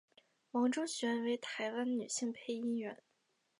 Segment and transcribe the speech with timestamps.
[0.49, 3.03] 王中璇为台湾女性配音员。